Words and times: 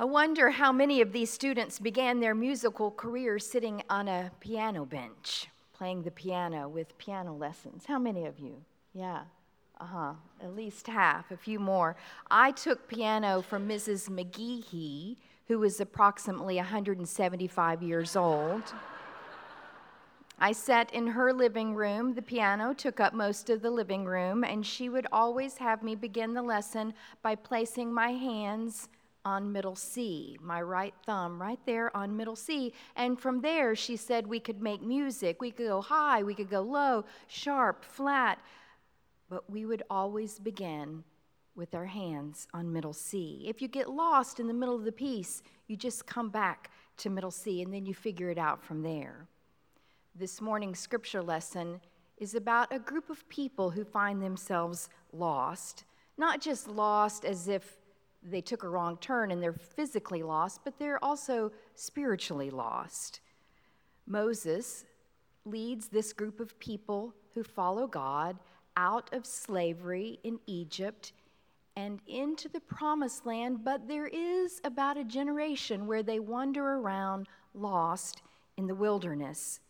I 0.00 0.04
wonder 0.04 0.48
how 0.48 0.72
many 0.72 1.02
of 1.02 1.12
these 1.12 1.28
students 1.28 1.78
began 1.78 2.20
their 2.20 2.34
musical 2.34 2.90
careers 2.90 3.46
sitting 3.46 3.82
on 3.90 4.08
a 4.08 4.30
piano 4.40 4.86
bench, 4.86 5.48
playing 5.74 6.04
the 6.04 6.10
piano 6.10 6.70
with 6.70 6.96
piano 6.96 7.34
lessons. 7.34 7.84
How 7.84 7.98
many 7.98 8.24
of 8.24 8.38
you? 8.38 8.54
Yeah, 8.94 9.24
uh 9.78 9.84
huh, 9.84 10.12
at 10.42 10.56
least 10.56 10.86
half, 10.86 11.30
a 11.30 11.36
few 11.36 11.60
more. 11.60 11.96
I 12.30 12.50
took 12.50 12.88
piano 12.88 13.42
from 13.42 13.68
Mrs. 13.68 14.08
McGeehee, 14.08 15.18
who 15.48 15.58
was 15.58 15.78
approximately 15.82 16.56
175 16.56 17.82
years 17.82 18.16
old. 18.16 18.62
I 20.38 20.52
sat 20.52 20.94
in 20.94 21.08
her 21.08 21.30
living 21.30 21.74
room. 21.74 22.14
The 22.14 22.22
piano 22.22 22.72
took 22.72 23.00
up 23.00 23.12
most 23.12 23.50
of 23.50 23.60
the 23.60 23.70
living 23.70 24.06
room, 24.06 24.44
and 24.44 24.64
she 24.64 24.88
would 24.88 25.06
always 25.12 25.58
have 25.58 25.82
me 25.82 25.94
begin 25.94 26.32
the 26.32 26.40
lesson 26.40 26.94
by 27.20 27.34
placing 27.34 27.92
my 27.92 28.12
hands 28.12 28.88
on 29.24 29.52
middle 29.52 29.76
C, 29.76 30.38
my 30.40 30.62
right 30.62 30.94
thumb 31.04 31.40
right 31.40 31.58
there 31.66 31.94
on 31.96 32.16
middle 32.16 32.36
C. 32.36 32.72
And 32.96 33.18
from 33.18 33.40
there, 33.40 33.74
she 33.74 33.96
said 33.96 34.26
we 34.26 34.40
could 34.40 34.62
make 34.62 34.82
music. 34.82 35.40
We 35.40 35.50
could 35.50 35.66
go 35.66 35.80
high, 35.80 36.22
we 36.22 36.34
could 36.34 36.50
go 36.50 36.62
low, 36.62 37.04
sharp, 37.28 37.84
flat. 37.84 38.38
But 39.28 39.48
we 39.48 39.66
would 39.66 39.82
always 39.90 40.38
begin 40.38 41.04
with 41.54 41.74
our 41.74 41.86
hands 41.86 42.48
on 42.54 42.72
middle 42.72 42.92
C. 42.92 43.44
If 43.46 43.60
you 43.60 43.68
get 43.68 43.90
lost 43.90 44.40
in 44.40 44.46
the 44.46 44.54
middle 44.54 44.74
of 44.74 44.84
the 44.84 44.92
piece, 44.92 45.42
you 45.66 45.76
just 45.76 46.06
come 46.06 46.30
back 46.30 46.70
to 46.98 47.10
middle 47.10 47.30
C 47.30 47.62
and 47.62 47.72
then 47.72 47.86
you 47.86 47.94
figure 47.94 48.30
it 48.30 48.38
out 48.38 48.62
from 48.64 48.82
there. 48.82 49.26
This 50.14 50.40
morning's 50.40 50.78
scripture 50.78 51.22
lesson 51.22 51.80
is 52.18 52.34
about 52.34 52.72
a 52.72 52.78
group 52.78 53.10
of 53.10 53.28
people 53.28 53.70
who 53.70 53.84
find 53.84 54.22
themselves 54.22 54.88
lost, 55.12 55.84
not 56.18 56.40
just 56.40 56.68
lost 56.68 57.24
as 57.24 57.48
if 57.48 57.76
they 58.22 58.40
took 58.40 58.62
a 58.62 58.68
wrong 58.68 58.96
turn 58.98 59.30
and 59.30 59.42
they're 59.42 59.52
physically 59.52 60.22
lost, 60.22 60.60
but 60.64 60.78
they're 60.78 61.02
also 61.04 61.52
spiritually 61.74 62.50
lost. 62.50 63.20
Moses 64.06 64.84
leads 65.44 65.88
this 65.88 66.12
group 66.12 66.40
of 66.40 66.58
people 66.58 67.14
who 67.34 67.42
follow 67.42 67.86
God 67.86 68.36
out 68.76 69.12
of 69.12 69.24
slavery 69.24 70.18
in 70.24 70.38
Egypt 70.46 71.12
and 71.76 72.00
into 72.06 72.48
the 72.48 72.60
promised 72.60 73.24
land, 73.24 73.64
but 73.64 73.88
there 73.88 74.08
is 74.08 74.60
about 74.64 74.98
a 74.98 75.04
generation 75.04 75.86
where 75.86 76.02
they 76.02 76.18
wander 76.18 76.74
around 76.74 77.26
lost 77.54 78.22
in 78.56 78.66
the 78.66 78.74
wilderness. 78.74 79.60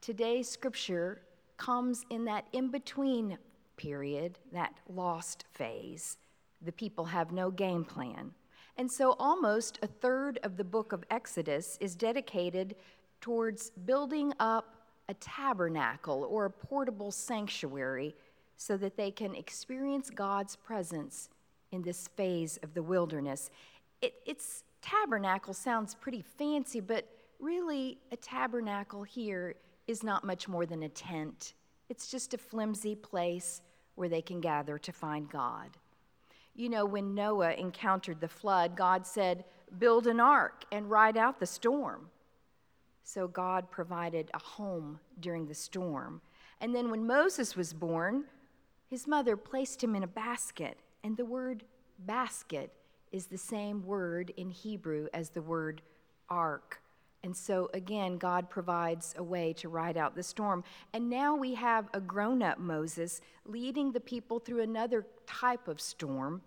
Today's 0.00 0.48
scripture 0.48 1.22
comes 1.56 2.04
in 2.10 2.24
that 2.24 2.46
in 2.52 2.68
between 2.70 3.38
period, 3.76 4.38
that 4.52 4.74
lost 4.88 5.44
phase. 5.52 6.16
The 6.64 6.72
people 6.72 7.04
have 7.04 7.32
no 7.32 7.50
game 7.50 7.84
plan. 7.84 8.32
And 8.76 8.90
so 8.90 9.14
almost 9.18 9.78
a 9.82 9.86
third 9.86 10.38
of 10.42 10.56
the 10.56 10.64
book 10.64 10.92
of 10.92 11.04
Exodus 11.10 11.78
is 11.80 11.94
dedicated 11.94 12.74
towards 13.20 13.70
building 13.70 14.32
up 14.40 14.74
a 15.08 15.14
tabernacle 15.14 16.26
or 16.30 16.46
a 16.46 16.50
portable 16.50 17.10
sanctuary 17.10 18.14
so 18.56 18.76
that 18.76 18.96
they 18.96 19.10
can 19.10 19.34
experience 19.34 20.10
God's 20.10 20.56
presence 20.56 21.28
in 21.72 21.82
this 21.82 22.08
phase 22.08 22.58
of 22.62 22.74
the 22.74 22.82
wilderness. 22.82 23.50
It, 24.00 24.14
it's 24.26 24.64
tabernacle 24.80 25.54
sounds 25.54 25.94
pretty 25.94 26.22
fancy, 26.22 26.80
but 26.80 27.06
really, 27.40 27.98
a 28.12 28.16
tabernacle 28.16 29.02
here 29.02 29.54
is 29.86 30.02
not 30.02 30.24
much 30.24 30.48
more 30.48 30.66
than 30.66 30.84
a 30.84 30.88
tent. 30.88 31.54
It's 31.88 32.10
just 32.10 32.32
a 32.34 32.38
flimsy 32.38 32.94
place 32.94 33.60
where 33.96 34.08
they 34.08 34.22
can 34.22 34.40
gather 34.40 34.78
to 34.78 34.92
find 34.92 35.28
God. 35.28 35.70
You 36.54 36.68
know, 36.68 36.86
when 36.86 37.14
Noah 37.14 37.52
encountered 37.52 38.20
the 38.20 38.28
flood, 38.28 38.76
God 38.76 39.06
said, 39.06 39.44
Build 39.78 40.06
an 40.06 40.20
ark 40.20 40.64
and 40.70 40.90
ride 40.90 41.16
out 41.16 41.40
the 41.40 41.46
storm. 41.46 42.10
So 43.02 43.26
God 43.26 43.70
provided 43.70 44.30
a 44.32 44.38
home 44.38 45.00
during 45.20 45.46
the 45.46 45.54
storm. 45.54 46.20
And 46.60 46.74
then 46.74 46.90
when 46.90 47.06
Moses 47.06 47.56
was 47.56 47.72
born, 47.72 48.24
his 48.88 49.06
mother 49.06 49.36
placed 49.36 49.82
him 49.82 49.94
in 49.94 50.04
a 50.04 50.08
basket. 50.08 50.78
And 51.02 51.16
the 51.16 51.24
word 51.24 51.64
basket 51.98 52.72
is 53.10 53.26
the 53.26 53.38
same 53.38 53.84
word 53.84 54.32
in 54.36 54.50
Hebrew 54.50 55.08
as 55.12 55.30
the 55.30 55.42
word 55.42 55.82
ark. 56.28 56.80
And 57.24 57.34
so, 57.34 57.70
again, 57.72 58.18
God 58.18 58.50
provides 58.50 59.14
a 59.16 59.22
way 59.22 59.54
to 59.54 59.70
ride 59.70 59.96
out 59.96 60.14
the 60.14 60.22
storm. 60.22 60.62
And 60.92 61.08
now 61.08 61.34
we 61.34 61.54
have 61.54 61.88
a 61.94 62.00
grown 62.00 62.42
up 62.42 62.58
Moses 62.58 63.22
leading 63.46 63.92
the 63.92 64.00
people 64.00 64.38
through 64.38 64.60
another 64.60 65.06
type 65.26 65.66
of 65.66 65.80
storm 65.80 66.42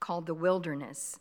called 0.00 0.24
the 0.24 0.32
wilderness. 0.32 1.20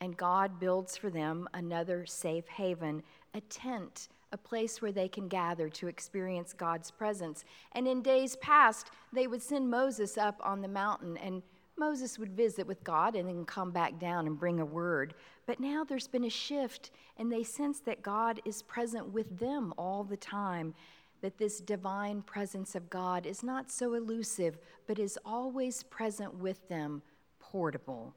And 0.00 0.16
God 0.16 0.58
builds 0.58 0.96
for 0.96 1.08
them 1.08 1.48
another 1.54 2.04
safe 2.04 2.48
haven, 2.48 3.04
a 3.32 3.42
tent, 3.42 4.08
a 4.32 4.36
place 4.36 4.82
where 4.82 4.90
they 4.90 5.06
can 5.06 5.28
gather 5.28 5.68
to 5.68 5.86
experience 5.86 6.52
God's 6.52 6.90
presence. 6.90 7.44
And 7.72 7.86
in 7.86 8.02
days 8.02 8.34
past, 8.36 8.90
they 9.12 9.28
would 9.28 9.42
send 9.42 9.70
Moses 9.70 10.18
up 10.18 10.40
on 10.42 10.62
the 10.62 10.68
mountain 10.68 11.16
and 11.18 11.42
Moses 11.80 12.18
would 12.18 12.36
visit 12.36 12.66
with 12.66 12.84
God 12.84 13.16
and 13.16 13.28
then 13.28 13.44
come 13.44 13.72
back 13.72 13.98
down 13.98 14.28
and 14.28 14.38
bring 14.38 14.60
a 14.60 14.64
word. 14.64 15.14
But 15.46 15.58
now 15.58 15.82
there's 15.82 16.06
been 16.06 16.24
a 16.24 16.30
shift, 16.30 16.92
and 17.16 17.32
they 17.32 17.42
sense 17.42 17.80
that 17.80 18.02
God 18.02 18.40
is 18.44 18.62
present 18.62 19.08
with 19.08 19.38
them 19.40 19.74
all 19.76 20.04
the 20.04 20.16
time. 20.16 20.74
That 21.22 21.38
this 21.38 21.60
divine 21.60 22.22
presence 22.22 22.74
of 22.74 22.88
God 22.88 23.26
is 23.26 23.42
not 23.42 23.70
so 23.70 23.94
elusive, 23.94 24.58
but 24.86 24.98
is 24.98 25.18
always 25.24 25.82
present 25.82 26.34
with 26.34 26.68
them, 26.68 27.02
portable. 27.40 28.14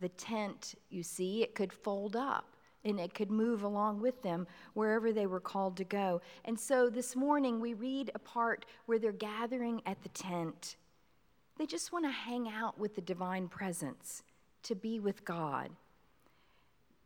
The 0.00 0.10
tent, 0.10 0.74
you 0.88 1.02
see, 1.02 1.42
it 1.42 1.54
could 1.54 1.72
fold 1.72 2.14
up 2.14 2.54
and 2.84 3.00
it 3.00 3.14
could 3.14 3.30
move 3.30 3.64
along 3.64 4.00
with 4.00 4.22
them 4.22 4.46
wherever 4.74 5.12
they 5.12 5.26
were 5.26 5.40
called 5.40 5.76
to 5.78 5.84
go. 5.84 6.20
And 6.44 6.58
so 6.58 6.88
this 6.88 7.16
morning 7.16 7.60
we 7.60 7.74
read 7.74 8.10
a 8.14 8.18
part 8.18 8.64
where 8.86 8.98
they're 8.98 9.12
gathering 9.12 9.82
at 9.86 10.02
the 10.02 10.08
tent. 10.10 10.76
They 11.58 11.66
just 11.66 11.92
want 11.92 12.04
to 12.04 12.10
hang 12.10 12.48
out 12.48 12.78
with 12.78 12.94
the 12.94 13.00
divine 13.00 13.48
presence, 13.48 14.22
to 14.62 14.74
be 14.74 15.00
with 15.00 15.24
God. 15.24 15.70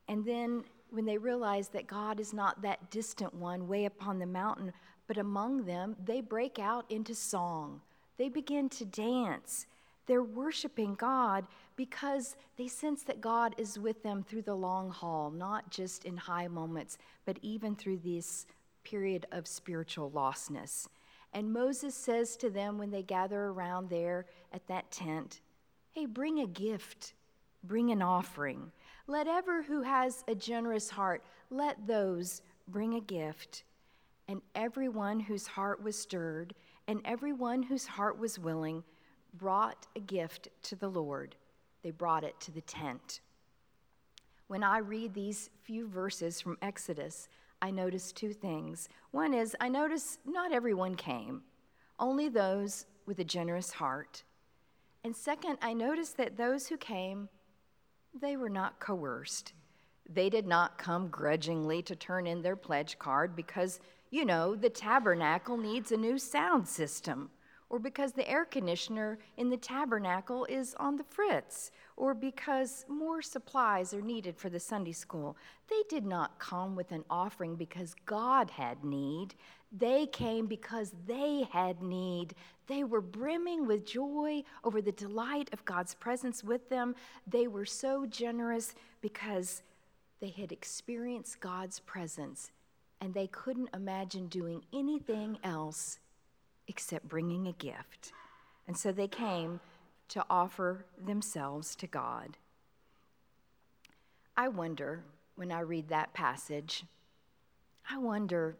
And 0.08 0.24
then 0.24 0.64
when 0.90 1.06
they 1.06 1.16
realize 1.16 1.68
that 1.68 1.86
God 1.86 2.20
is 2.20 2.34
not 2.34 2.60
that 2.62 2.90
distant 2.90 3.34
one 3.34 3.66
way 3.66 3.86
upon 3.86 4.18
the 4.18 4.26
mountain, 4.26 4.72
but 5.08 5.16
among 5.16 5.64
them, 5.64 5.96
they 6.04 6.20
break 6.20 6.58
out 6.58 6.84
into 6.90 7.14
song. 7.14 7.80
They 8.18 8.28
begin 8.28 8.68
to 8.70 8.84
dance. 8.84 9.66
They're 10.06 10.22
worshiping 10.22 10.96
God 10.96 11.46
because 11.76 12.36
they 12.58 12.68
sense 12.68 13.02
that 13.04 13.22
God 13.22 13.54
is 13.56 13.78
with 13.78 14.02
them 14.02 14.22
through 14.22 14.42
the 14.42 14.54
long 14.54 14.90
haul, 14.90 15.30
not 15.30 15.70
just 15.70 16.04
in 16.04 16.16
high 16.16 16.48
moments, 16.48 16.98
but 17.24 17.38
even 17.40 17.74
through 17.74 18.00
this 18.04 18.46
period 18.84 19.26
of 19.32 19.46
spiritual 19.46 20.10
lostness. 20.10 20.88
And 21.32 21.52
Moses 21.52 21.94
says 21.94 22.36
to 22.38 22.50
them 22.50 22.78
when 22.78 22.90
they 22.90 23.02
gather 23.02 23.44
around 23.44 23.88
there 23.88 24.26
at 24.52 24.66
that 24.68 24.90
tent, 24.90 25.40
Hey, 25.92 26.06
bring 26.06 26.40
a 26.40 26.46
gift, 26.46 27.14
bring 27.64 27.90
an 27.90 28.02
offering. 28.02 28.72
Let 29.06 29.26
ever 29.26 29.62
who 29.62 29.82
has 29.82 30.24
a 30.28 30.34
generous 30.34 30.90
heart, 30.90 31.22
let 31.50 31.86
those 31.86 32.42
bring 32.68 32.94
a 32.94 33.00
gift. 33.00 33.64
And 34.28 34.40
everyone 34.54 35.20
whose 35.20 35.46
heart 35.46 35.82
was 35.82 35.98
stirred, 35.98 36.54
and 36.86 37.00
everyone 37.04 37.62
whose 37.62 37.86
heart 37.86 38.18
was 38.18 38.38
willing, 38.38 38.84
brought 39.34 39.86
a 39.96 40.00
gift 40.00 40.48
to 40.62 40.76
the 40.76 40.88
Lord. 40.88 41.36
They 41.82 41.90
brought 41.90 42.24
it 42.24 42.38
to 42.40 42.50
the 42.50 42.60
tent. 42.60 43.20
When 44.46 44.62
I 44.62 44.78
read 44.78 45.14
these 45.14 45.50
few 45.62 45.88
verses 45.88 46.40
from 46.40 46.58
Exodus, 46.62 47.28
I 47.62 47.70
noticed 47.70 48.16
two 48.16 48.32
things. 48.32 48.88
One 49.12 49.32
is 49.32 49.56
I 49.60 49.68
noticed 49.68 50.18
not 50.26 50.52
everyone 50.52 50.96
came, 50.96 51.42
only 51.98 52.28
those 52.28 52.86
with 53.06 53.20
a 53.20 53.24
generous 53.24 53.70
heart. 53.70 54.24
And 55.04 55.14
second, 55.14 55.58
I 55.62 55.72
noticed 55.72 56.16
that 56.16 56.36
those 56.36 56.66
who 56.66 56.76
came, 56.76 57.28
they 58.20 58.36
were 58.36 58.48
not 58.48 58.80
coerced. 58.80 59.52
They 60.12 60.28
did 60.28 60.46
not 60.46 60.76
come 60.76 61.06
grudgingly 61.06 61.82
to 61.82 61.94
turn 61.94 62.26
in 62.26 62.42
their 62.42 62.56
pledge 62.56 62.98
card 62.98 63.36
because, 63.36 63.78
you 64.10 64.24
know, 64.24 64.56
the 64.56 64.68
tabernacle 64.68 65.56
needs 65.56 65.92
a 65.92 65.96
new 65.96 66.18
sound 66.18 66.66
system 66.66 67.30
or 67.72 67.78
because 67.78 68.12
the 68.12 68.28
air 68.28 68.44
conditioner 68.44 69.18
in 69.38 69.48
the 69.48 69.56
tabernacle 69.56 70.44
is 70.44 70.74
on 70.78 70.94
the 70.94 71.04
fritz, 71.04 71.70
or 71.96 72.12
because 72.12 72.84
more 72.86 73.22
supplies 73.22 73.94
are 73.94 74.02
needed 74.02 74.36
for 74.36 74.50
the 74.50 74.60
Sunday 74.60 74.92
school. 74.92 75.38
They 75.70 75.82
did 75.88 76.04
not 76.04 76.38
come 76.38 76.76
with 76.76 76.92
an 76.92 77.02
offering 77.08 77.56
because 77.56 77.96
God 78.04 78.50
had 78.50 78.84
need. 78.84 79.34
They 79.72 80.04
came 80.04 80.44
because 80.46 80.92
they 81.06 81.48
had 81.50 81.80
need. 81.80 82.34
They 82.66 82.84
were 82.84 83.00
brimming 83.00 83.66
with 83.66 83.86
joy 83.86 84.44
over 84.64 84.82
the 84.82 84.92
delight 84.92 85.48
of 85.54 85.64
God's 85.64 85.94
presence 85.94 86.44
with 86.44 86.68
them. 86.68 86.94
They 87.26 87.46
were 87.46 87.64
so 87.64 88.04
generous 88.04 88.74
because 89.00 89.62
they 90.20 90.28
had 90.28 90.52
experienced 90.52 91.40
God's 91.40 91.80
presence 91.80 92.50
and 93.00 93.14
they 93.14 93.28
couldn't 93.28 93.70
imagine 93.72 94.26
doing 94.26 94.62
anything 94.74 95.38
else 95.42 95.98
except 96.68 97.08
bringing 97.08 97.46
a 97.46 97.52
gift. 97.52 98.12
And 98.66 98.76
so 98.76 98.92
they 98.92 99.08
came 99.08 99.60
to 100.08 100.24
offer 100.28 100.84
themselves 101.02 101.74
to 101.76 101.86
God. 101.86 102.36
I 104.36 104.48
wonder 104.48 105.04
when 105.36 105.52
I 105.52 105.60
read 105.60 105.88
that 105.88 106.12
passage, 106.12 106.84
I 107.88 107.98
wonder 107.98 108.56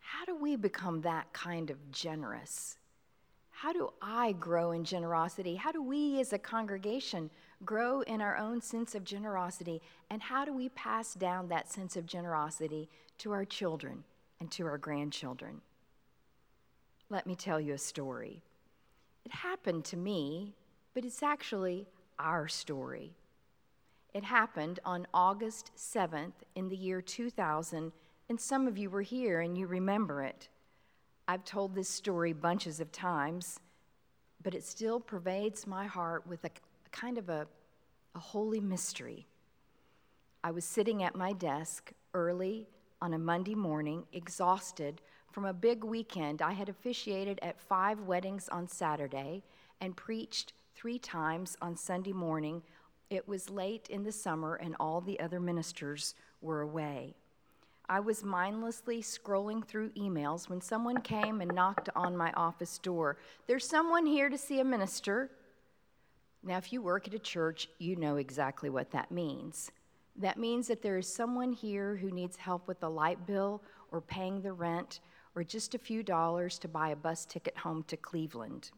how 0.00 0.24
do 0.24 0.36
we 0.36 0.56
become 0.56 1.00
that 1.02 1.32
kind 1.32 1.70
of 1.70 1.90
generous? 1.90 2.76
How 3.50 3.72
do 3.72 3.92
I 4.02 4.32
grow 4.32 4.72
in 4.72 4.84
generosity? 4.84 5.54
How 5.54 5.72
do 5.72 5.82
we 5.82 6.20
as 6.20 6.32
a 6.32 6.38
congregation 6.38 7.30
grow 7.64 8.02
in 8.02 8.20
our 8.20 8.36
own 8.36 8.60
sense 8.60 8.94
of 8.94 9.04
generosity? 9.04 9.80
And 10.10 10.20
how 10.22 10.44
do 10.44 10.52
we 10.52 10.68
pass 10.70 11.14
down 11.14 11.48
that 11.48 11.70
sense 11.70 11.96
of 11.96 12.04
generosity 12.04 12.88
to 13.18 13.32
our 13.32 13.44
children 13.44 14.04
and 14.40 14.50
to 14.52 14.66
our 14.66 14.76
grandchildren? 14.76 15.62
Let 17.10 17.26
me 17.26 17.34
tell 17.34 17.60
you 17.60 17.74
a 17.74 17.78
story. 17.78 18.42
It 19.24 19.32
happened 19.32 19.84
to 19.86 19.96
me, 19.96 20.54
but 20.94 21.04
it's 21.04 21.22
actually 21.22 21.86
our 22.18 22.48
story. 22.48 23.12
It 24.14 24.24
happened 24.24 24.80
on 24.84 25.06
August 25.12 25.70
7th 25.76 26.32
in 26.54 26.68
the 26.68 26.76
year 26.76 27.02
2000, 27.02 27.92
and 28.28 28.40
some 28.40 28.66
of 28.66 28.78
you 28.78 28.88
were 28.88 29.02
here 29.02 29.40
and 29.40 29.58
you 29.58 29.66
remember 29.66 30.22
it. 30.22 30.48
I've 31.26 31.44
told 31.44 31.74
this 31.74 31.88
story 31.88 32.32
bunches 32.32 32.80
of 32.80 32.92
times, 32.92 33.60
but 34.42 34.54
it 34.54 34.64
still 34.64 35.00
pervades 35.00 35.66
my 35.66 35.86
heart 35.86 36.26
with 36.26 36.44
a, 36.44 36.50
a 36.86 36.90
kind 36.90 37.18
of 37.18 37.28
a, 37.28 37.46
a 38.14 38.18
holy 38.18 38.60
mystery. 38.60 39.26
I 40.42 40.52
was 40.52 40.64
sitting 40.64 41.02
at 41.02 41.16
my 41.16 41.32
desk 41.32 41.92
early 42.12 42.68
on 43.00 43.14
a 43.14 43.18
Monday 43.18 43.54
morning, 43.54 44.04
exhausted 44.12 45.00
from 45.34 45.46
a 45.46 45.52
big 45.52 45.82
weekend. 45.82 46.40
I 46.40 46.52
had 46.52 46.68
officiated 46.68 47.40
at 47.42 47.60
five 47.60 47.98
weddings 48.02 48.48
on 48.50 48.68
Saturday 48.68 49.42
and 49.80 49.96
preached 49.96 50.52
three 50.76 50.96
times 50.96 51.56
on 51.60 51.76
Sunday 51.76 52.12
morning. 52.12 52.62
It 53.10 53.26
was 53.26 53.50
late 53.50 53.88
in 53.90 54.04
the 54.04 54.12
summer, 54.12 54.54
and 54.54 54.76
all 54.78 55.00
the 55.00 55.18
other 55.18 55.40
ministers 55.40 56.14
were 56.40 56.60
away. 56.60 57.16
I 57.88 57.98
was 57.98 58.22
mindlessly 58.22 59.02
scrolling 59.02 59.66
through 59.66 59.90
emails 59.90 60.48
when 60.48 60.60
someone 60.60 61.00
came 61.00 61.40
and 61.40 61.52
knocked 61.52 61.88
on 61.96 62.16
my 62.16 62.32
office 62.34 62.78
door. 62.78 63.16
There's 63.48 63.66
someone 63.66 64.06
here 64.06 64.28
to 64.28 64.38
see 64.38 64.60
a 64.60 64.64
minister. 64.64 65.32
Now, 66.44 66.58
if 66.58 66.72
you 66.72 66.80
work 66.80 67.08
at 67.08 67.14
a 67.14 67.18
church, 67.18 67.68
you 67.80 67.96
know 67.96 68.18
exactly 68.18 68.70
what 68.70 68.92
that 68.92 69.10
means. 69.10 69.72
That 70.14 70.38
means 70.38 70.68
that 70.68 70.80
there 70.80 70.96
is 70.96 71.12
someone 71.12 71.52
here 71.52 71.96
who 71.96 72.12
needs 72.12 72.36
help 72.36 72.68
with 72.68 72.78
the 72.78 72.88
light 72.88 73.26
bill 73.26 73.62
or 73.90 74.00
paying 74.00 74.40
the 74.40 74.52
rent 74.52 75.00
or 75.34 75.44
just 75.44 75.74
a 75.74 75.78
few 75.78 76.02
dollars 76.02 76.58
to 76.60 76.68
buy 76.68 76.90
a 76.90 76.96
bus 76.96 77.24
ticket 77.24 77.56
home 77.58 77.84
to 77.88 77.96
Cleveland. 77.96 78.70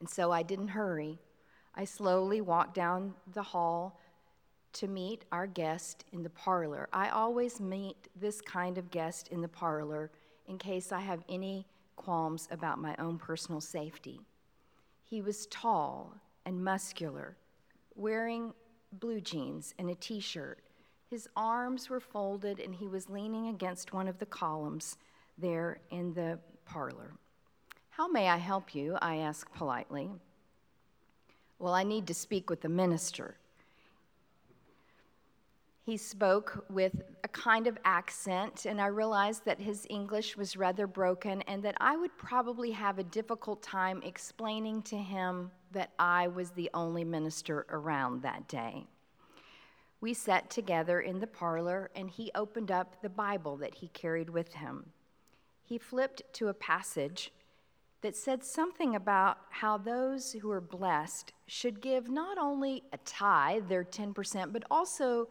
And 0.00 0.08
so 0.08 0.32
I 0.32 0.42
didn't 0.42 0.68
hurry. 0.68 1.18
I 1.74 1.84
slowly 1.84 2.40
walked 2.40 2.74
down 2.74 3.14
the 3.32 3.42
hall 3.42 4.00
to 4.74 4.88
meet 4.88 5.24
our 5.32 5.46
guest 5.46 6.04
in 6.12 6.22
the 6.22 6.30
parlor. 6.30 6.88
I 6.92 7.08
always 7.08 7.60
meet 7.60 7.96
this 8.14 8.40
kind 8.40 8.76
of 8.78 8.90
guest 8.90 9.28
in 9.28 9.40
the 9.40 9.48
parlor 9.48 10.10
in 10.46 10.58
case 10.58 10.92
I 10.92 11.00
have 11.00 11.24
any 11.28 11.66
qualms 11.96 12.46
about 12.50 12.78
my 12.78 12.94
own 12.98 13.18
personal 13.18 13.60
safety. 13.60 14.20
He 15.02 15.22
was 15.22 15.46
tall 15.46 16.14
and 16.44 16.62
muscular, 16.62 17.36
wearing 17.94 18.52
blue 18.92 19.20
jeans 19.20 19.74
and 19.78 19.90
a 19.90 19.94
t 19.94 20.20
shirt. 20.20 20.60
His 21.08 21.28
arms 21.36 21.88
were 21.88 22.00
folded, 22.00 22.60
and 22.60 22.74
he 22.74 22.86
was 22.86 23.08
leaning 23.08 23.48
against 23.48 23.92
one 23.92 24.08
of 24.08 24.18
the 24.18 24.26
columns 24.26 24.96
there 25.38 25.78
in 25.90 26.14
the 26.14 26.38
parlor. 26.64 27.12
How 27.90 28.08
may 28.08 28.28
I 28.28 28.36
help 28.36 28.74
you? 28.74 28.96
I 29.00 29.16
asked 29.16 29.54
politely. 29.54 30.10
Well, 31.58 31.72
I 31.72 31.82
need 31.82 32.06
to 32.08 32.14
speak 32.14 32.50
with 32.50 32.60
the 32.60 32.68
minister. 32.68 33.36
He 35.86 35.96
spoke 35.96 36.66
with 36.68 37.00
a 37.22 37.28
kind 37.28 37.68
of 37.68 37.78
accent, 37.84 38.66
and 38.66 38.80
I 38.80 38.88
realized 38.88 39.44
that 39.44 39.60
his 39.60 39.86
English 39.88 40.36
was 40.36 40.56
rather 40.56 40.86
broken 40.86 41.42
and 41.42 41.62
that 41.62 41.76
I 41.80 41.96
would 41.96 42.16
probably 42.18 42.72
have 42.72 42.98
a 42.98 43.04
difficult 43.04 43.62
time 43.62 44.02
explaining 44.02 44.82
to 44.82 44.96
him 44.96 45.50
that 45.70 45.92
I 45.98 46.28
was 46.28 46.50
the 46.50 46.68
only 46.74 47.04
minister 47.04 47.66
around 47.70 48.22
that 48.22 48.48
day. 48.48 48.84
We 50.00 50.12
sat 50.12 50.50
together 50.50 51.00
in 51.00 51.20
the 51.20 51.26
parlor, 51.26 51.90
and 51.94 52.10
he 52.10 52.30
opened 52.34 52.70
up 52.70 53.00
the 53.00 53.08
Bible 53.08 53.56
that 53.58 53.76
he 53.76 53.88
carried 53.88 54.28
with 54.28 54.52
him 54.52 54.86
he 55.66 55.78
flipped 55.78 56.22
to 56.34 56.48
a 56.48 56.54
passage 56.54 57.32
that 58.00 58.14
said 58.14 58.44
something 58.44 58.94
about 58.94 59.38
how 59.50 59.76
those 59.76 60.32
who 60.32 60.50
are 60.50 60.60
blessed 60.60 61.32
should 61.46 61.80
give 61.80 62.08
not 62.08 62.38
only 62.38 62.84
a 62.92 62.98
tithe, 62.98 63.68
their 63.68 63.82
10%, 63.82 64.52
but 64.52 64.62
also 64.70 65.28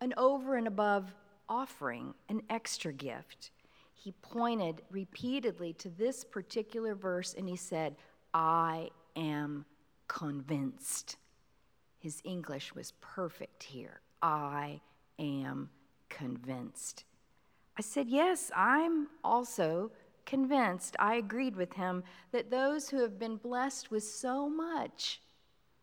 an 0.00 0.12
over 0.16 0.56
and 0.56 0.66
above 0.66 1.14
offering, 1.48 2.14
an 2.28 2.42
extra 2.50 2.92
gift. 2.92 3.52
He 3.94 4.12
pointed 4.22 4.82
repeatedly 4.90 5.72
to 5.74 5.88
this 5.88 6.24
particular 6.24 6.94
verse 6.96 7.34
and 7.34 7.48
he 7.48 7.56
said, 7.56 7.94
I 8.34 8.90
am 9.14 9.64
convinced. 10.08 11.16
His 11.98 12.20
English 12.24 12.74
was 12.74 12.92
perfect 13.00 13.62
here. 13.62 14.00
I 14.20 14.80
am 15.18 15.70
convinced. 16.08 17.04
I 17.78 17.82
said, 17.82 18.08
Yes, 18.08 18.50
I'm 18.56 19.08
also 19.22 19.90
convinced. 20.24 20.96
I 20.98 21.16
agreed 21.16 21.56
with 21.56 21.74
him 21.74 22.02
that 22.32 22.50
those 22.50 22.88
who 22.88 23.00
have 23.00 23.18
been 23.18 23.36
blessed 23.36 23.90
with 23.90 24.02
so 24.02 24.48
much, 24.48 25.20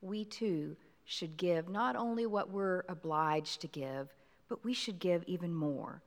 we 0.02 0.26
too 0.26 0.76
should 1.06 1.38
give 1.38 1.70
not 1.70 1.96
only 1.96 2.26
what 2.26 2.50
we're 2.50 2.84
obliged 2.90 3.62
to 3.62 3.68
give, 3.68 4.14
but 4.50 4.64
we 4.64 4.74
should 4.74 5.00
give 5.00 5.24
even 5.28 5.54
more. 5.54 6.02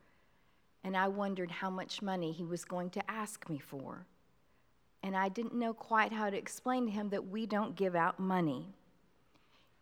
And 0.84 0.96
I 0.96 1.08
wondered 1.08 1.50
how 1.50 1.70
much 1.70 2.02
money 2.02 2.32
he 2.32 2.44
was 2.44 2.64
going 2.64 2.90
to 2.90 3.10
ask 3.10 3.48
me 3.48 3.58
for. 3.58 4.06
And 5.02 5.16
I 5.16 5.28
didn't 5.28 5.54
know 5.54 5.74
quite 5.74 6.12
how 6.12 6.30
to 6.30 6.36
explain 6.36 6.86
to 6.86 6.92
him 6.92 7.10
that 7.10 7.28
we 7.28 7.46
don't 7.46 7.76
give 7.76 7.94
out 7.94 8.18
money. 8.18 8.74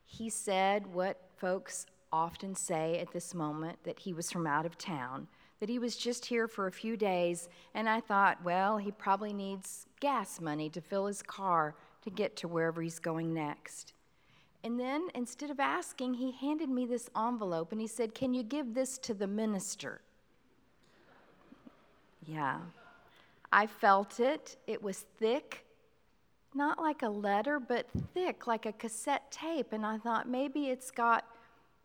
He 0.05 0.31
said 0.31 0.87
what 0.87 1.21
folks 1.37 1.87
often 2.13 2.55
say 2.55 2.99
at 3.01 3.13
this 3.13 3.35
moment 3.35 3.79
that 3.85 3.99
he 3.99 4.13
was 4.13 4.31
from 4.31 4.47
out 4.47 4.67
of 4.67 4.79
town 4.79 5.29
he 5.69 5.79
was 5.79 5.97
just 5.97 6.27
here 6.27 6.49
for 6.49 6.67
a 6.67 6.73
few 6.73 6.97
days, 6.97 7.49
and 7.75 7.89
I 7.89 8.01
thought, 8.01 8.43
well, 8.45 8.79
he 8.79 8.91
probably 8.91 9.33
needs 9.33 9.87
gas 10.01 10.41
money 10.41 10.69
to 10.71 10.81
fill 10.81 11.07
his 11.07 11.23
car 11.23 11.75
to 12.03 12.11
get 12.11 12.37
to 12.37 12.49
wherever 12.49 12.83
he's 12.83 12.99
going 12.99 13.33
next. 13.33 13.95
And 14.63 14.81
then, 14.81 15.09
instead 15.15 15.51
of 15.51 15.61
asking, 15.61 16.15
he 16.15 16.33
handed 16.33 16.71
me 16.71 16.87
this 16.87 17.11
envelope 17.17 17.71
and 17.71 17.81
he 17.81 17.87
said, 17.87 18.15
Can 18.15 18.33
you 18.33 18.43
give 18.43 18.73
this 18.73 18.97
to 18.99 19.13
the 19.13 19.27
minister? 19.27 20.01
Yeah. 22.27 22.61
I 23.53 23.67
felt 23.67 24.21
it. 24.21 24.57
It 24.67 24.83
was 24.83 25.05
thick, 25.19 25.67
not 26.55 26.81
like 26.81 27.03
a 27.03 27.09
letter, 27.09 27.61
but 27.61 27.87
thick, 28.15 28.47
like 28.47 28.65
a 28.65 28.73
cassette 28.73 29.31
tape. 29.31 29.73
And 29.73 29.85
I 29.85 29.99
thought 29.99 30.29
maybe 30.29 30.69
it's 30.71 30.91
got 30.91 31.25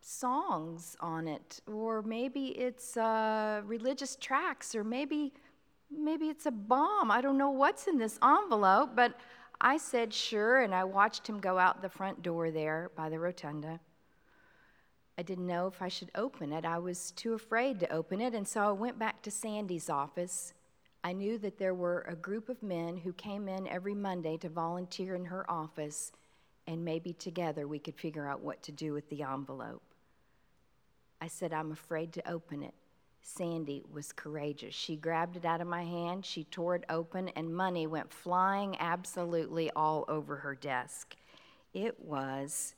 songs 0.00 0.96
on 1.00 1.28
it, 1.28 1.60
or 1.66 2.02
maybe 2.02 2.48
it's 2.48 2.96
uh, 2.96 3.62
religious 3.64 4.16
tracts, 4.16 4.74
or 4.74 4.84
maybe 4.84 5.32
maybe 5.90 6.26
it's 6.26 6.46
a 6.46 6.50
bomb. 6.50 7.10
I 7.10 7.20
don't 7.20 7.38
know 7.38 7.50
what's 7.50 7.86
in 7.86 7.98
this 7.98 8.18
envelope, 8.22 8.90
but 8.94 9.18
I 9.60 9.76
said 9.76 10.14
sure, 10.14 10.60
and 10.62 10.74
I 10.74 10.84
watched 10.84 11.26
him 11.26 11.40
go 11.40 11.58
out 11.58 11.82
the 11.82 11.88
front 11.88 12.22
door 12.22 12.50
there 12.50 12.90
by 12.96 13.08
the 13.08 13.18
rotunda. 13.18 13.80
I 15.18 15.22
didn't 15.22 15.46
know 15.46 15.66
if 15.66 15.82
I 15.82 15.88
should 15.88 16.10
open 16.14 16.52
it. 16.52 16.64
I 16.64 16.78
was 16.78 17.10
too 17.10 17.34
afraid 17.34 17.78
to 17.80 17.92
open 17.92 18.22
it, 18.22 18.34
and 18.34 18.48
so 18.48 18.62
I 18.62 18.72
went 18.72 18.98
back 18.98 19.20
to 19.22 19.30
Sandy's 19.30 19.90
office. 19.90 20.54
I 21.04 21.12
knew 21.12 21.36
that 21.38 21.58
there 21.58 21.74
were 21.74 22.06
a 22.08 22.14
group 22.14 22.48
of 22.48 22.62
men 22.62 22.96
who 22.96 23.12
came 23.12 23.48
in 23.48 23.68
every 23.68 23.94
Monday 23.94 24.38
to 24.38 24.48
volunteer 24.48 25.14
in 25.14 25.26
her 25.26 25.50
office, 25.50 26.12
and 26.66 26.84
maybe 26.84 27.12
together 27.12 27.68
we 27.68 27.78
could 27.78 27.96
figure 27.96 28.26
out 28.26 28.40
what 28.40 28.62
to 28.62 28.72
do 28.72 28.94
with 28.94 29.10
the 29.10 29.22
envelope. 29.22 29.82
I 31.20 31.28
said, 31.28 31.52
I'm 31.52 31.72
afraid 31.72 32.12
to 32.14 32.30
open 32.30 32.62
it. 32.62 32.74
Sandy 33.22 33.82
was 33.92 34.12
courageous. 34.12 34.74
She 34.74 34.96
grabbed 34.96 35.36
it 35.36 35.44
out 35.44 35.60
of 35.60 35.66
my 35.66 35.84
hand, 35.84 36.24
she 36.24 36.44
tore 36.44 36.76
it 36.76 36.84
open, 36.88 37.28
and 37.30 37.54
money 37.54 37.86
went 37.86 38.10
flying 38.12 38.76
absolutely 38.80 39.70
all 39.76 40.06
over 40.08 40.36
her 40.36 40.54
desk. 40.54 41.16
It 41.74 42.02
was 42.02 42.74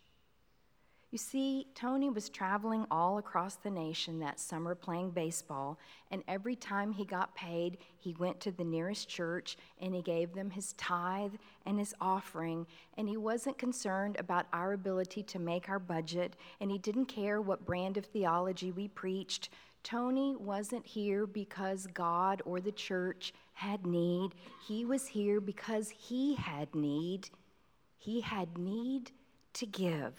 You 1.11 1.17
see, 1.17 1.67
Tony 1.75 2.09
was 2.09 2.29
traveling 2.29 2.85
all 2.89 3.17
across 3.17 3.55
the 3.55 3.69
nation 3.69 4.19
that 4.19 4.39
summer 4.39 4.75
playing 4.75 5.11
baseball, 5.11 5.77
and 6.09 6.23
every 6.25 6.55
time 6.55 6.93
he 6.93 7.03
got 7.03 7.35
paid, 7.35 7.79
he 7.99 8.15
went 8.17 8.39
to 8.39 8.51
the 8.51 8.63
nearest 8.63 9.09
church 9.09 9.57
and 9.81 9.93
he 9.93 10.01
gave 10.01 10.33
them 10.33 10.49
his 10.49 10.71
tithe 10.73 11.33
and 11.65 11.77
his 11.77 11.93
offering, 11.99 12.65
and 12.97 13.09
he 13.09 13.17
wasn't 13.17 13.57
concerned 13.57 14.15
about 14.19 14.45
our 14.53 14.71
ability 14.71 15.21
to 15.23 15.37
make 15.37 15.67
our 15.67 15.79
budget, 15.79 16.37
and 16.61 16.71
he 16.71 16.77
didn't 16.77 17.07
care 17.07 17.41
what 17.41 17.65
brand 17.65 17.97
of 17.97 18.05
theology 18.05 18.71
we 18.71 18.87
preached. 18.87 19.49
Tony 19.83 20.37
wasn't 20.37 20.85
here 20.85 21.27
because 21.27 21.87
God 21.87 22.41
or 22.45 22.61
the 22.61 22.71
church 22.71 23.33
had 23.51 23.85
need. 23.85 24.31
He 24.65 24.85
was 24.85 25.07
here 25.07 25.41
because 25.41 25.89
he 25.89 26.35
had 26.35 26.73
need. 26.73 27.29
He 27.97 28.21
had 28.21 28.57
need 28.57 29.11
to 29.53 29.65
give. 29.65 30.13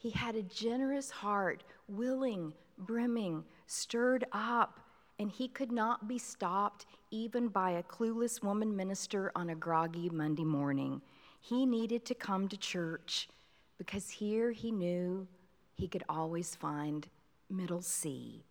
He 0.00 0.08
had 0.08 0.34
a 0.34 0.42
generous 0.42 1.10
heart, 1.10 1.62
willing, 1.86 2.54
brimming, 2.78 3.44
stirred 3.66 4.24
up, 4.32 4.80
and 5.18 5.30
he 5.30 5.46
could 5.46 5.70
not 5.70 6.08
be 6.08 6.16
stopped 6.16 6.86
even 7.10 7.48
by 7.48 7.72
a 7.72 7.82
clueless 7.82 8.42
woman 8.42 8.74
minister 8.74 9.30
on 9.36 9.50
a 9.50 9.54
groggy 9.54 10.08
Monday 10.08 10.42
morning. 10.42 11.02
He 11.42 11.66
needed 11.66 12.06
to 12.06 12.14
come 12.14 12.48
to 12.48 12.56
church 12.56 13.28
because 13.76 14.08
here 14.08 14.52
he 14.52 14.72
knew 14.72 15.28
he 15.74 15.86
could 15.86 16.04
always 16.08 16.54
find 16.54 17.06
middle 17.50 17.82
C. 17.82 18.42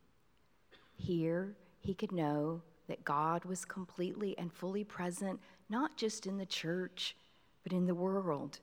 Here 0.98 1.56
he 1.80 1.96
could 1.96 2.12
know 2.12 2.62
that 2.88 3.04
God 3.04 3.44
was 3.46 3.66
completely 3.66 4.38
and 4.38 4.54
fully 4.54 4.84
present, 4.84 5.40
not 5.68 5.98
just 5.98 6.28
in 6.28 6.38
the 6.38 6.46
church, 6.46 7.16
but 7.64 7.74
in 7.74 7.88
the 7.88 7.96
world. 7.96 8.60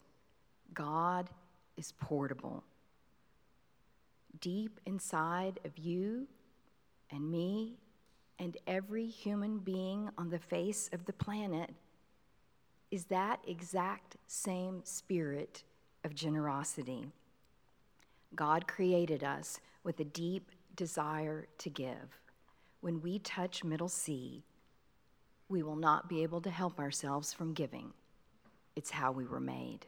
God 0.73 1.31
is 1.77 1.93
portable 1.99 2.63
deep 4.41 4.81
inside 4.87 5.61
of 5.65 5.79
you 5.79 6.27
and 7.11 7.31
me 7.31 7.79
and 8.39 8.57
every 8.67 9.07
human 9.07 9.59
being 9.59 10.11
on 10.19 10.31
the 10.31 10.39
face 10.39 10.91
of 10.93 11.05
the 11.07 11.13
planet 11.13 11.71
is 12.91 13.05
that 13.07 13.41
exact 13.47 14.17
same 14.27 14.81
spirit 14.85 15.65
of 16.05 16.15
generosity. 16.15 17.07
God 18.35 18.67
created 18.67 19.25
us 19.25 19.61
with 19.83 19.99
a 20.01 20.05
deep 20.05 20.51
desire 20.75 21.47
to 21.59 21.71
give. 21.71 22.21
When 22.81 23.01
we 23.01 23.19
touch 23.19 23.65
middle 23.65 23.89
C, 23.89 24.45
we 25.49 25.63
will 25.63 25.77
not 25.77 26.09
be 26.09 26.23
able 26.23 26.41
to 26.43 26.51
help 26.51 26.79
ourselves 26.79 27.33
from 27.33 27.55
giving. 27.55 27.93
It's 28.75 28.91
how 28.91 29.13
we 29.13 29.25
were 29.25 29.41
made. 29.41 29.87